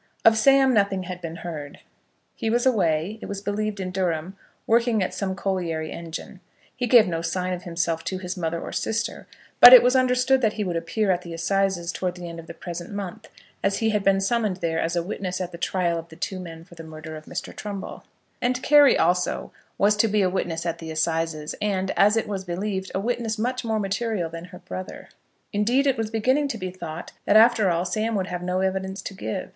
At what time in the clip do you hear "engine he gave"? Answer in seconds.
5.91-7.07